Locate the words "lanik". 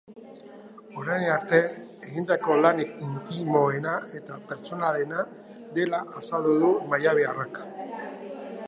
2.63-3.05